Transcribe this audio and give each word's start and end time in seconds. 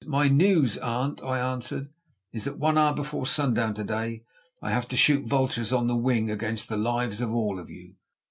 "My 0.07 0.27
news, 0.29 0.79
aunt," 0.79 1.21
I 1.23 1.37
answered, 1.37 1.89
"is 2.33 2.45
that 2.45 2.57
one 2.57 2.75
hour 2.75 2.91
before 2.91 3.27
sundown 3.27 3.75
to 3.75 3.83
day 3.83 4.23
I 4.59 4.71
have 4.71 4.87
to 4.87 4.97
shoot 4.97 5.27
vultures 5.27 5.71
on 5.71 5.85
the 5.85 5.95
wing 5.95 6.31
against 6.31 6.69
the 6.69 6.75
lives 6.77 7.21
of 7.21 7.31
all 7.31 7.59
of 7.59 7.69
you. 7.69 7.93